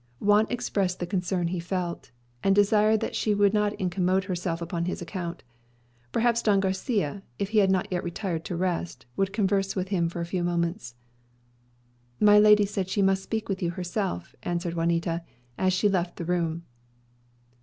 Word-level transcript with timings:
Juan 0.17 0.47
expressed 0.49 0.99
the 0.99 1.05
concern 1.05 1.49
he 1.49 1.59
felt, 1.59 2.09
and 2.43 2.55
desired 2.55 3.01
that 3.01 3.15
she 3.15 3.35
would 3.35 3.53
not 3.53 3.73
incommode 3.79 4.23
herself 4.23 4.59
upon 4.59 4.85
his 4.85 4.99
account. 4.99 5.43
Perhaps 6.11 6.41
Don 6.41 6.59
Garçia, 6.59 7.21
if 7.37 7.49
he 7.49 7.59
had 7.59 7.69
not 7.69 7.87
yet 7.91 8.03
retired 8.03 8.43
to 8.45 8.55
rest, 8.55 9.05
would 9.15 9.31
converse 9.31 9.75
with 9.75 9.89
him 9.89 10.09
for 10.09 10.19
a 10.19 10.25
few 10.25 10.43
moments. 10.43 10.95
"My 12.19 12.39
lady 12.39 12.65
said 12.65 12.89
she 12.89 13.03
must 13.03 13.21
speak 13.21 13.47
with 13.47 13.61
you 13.61 13.69
herself," 13.69 14.33
answered 14.41 14.73
Juanita, 14.73 15.21
as 15.55 15.71
she 15.71 15.87
left 15.87 16.15
the 16.15 16.25
room. 16.25 16.63